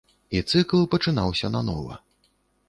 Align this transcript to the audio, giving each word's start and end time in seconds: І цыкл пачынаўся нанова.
І 0.37 0.39
цыкл 0.53 0.81
пачынаўся 0.93 1.53
нанова. 1.57 2.01